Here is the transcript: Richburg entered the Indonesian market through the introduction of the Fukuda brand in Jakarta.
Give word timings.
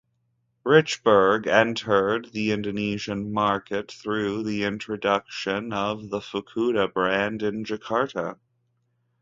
Richburg 0.65 1.45
entered 1.45 2.31
the 2.31 2.53
Indonesian 2.53 3.31
market 3.31 3.91
through 3.91 4.41
the 4.41 4.63
introduction 4.63 5.71
of 5.71 6.09
the 6.09 6.21
Fukuda 6.21 6.87
brand 6.91 7.43
in 7.43 7.63
Jakarta. 7.65 8.39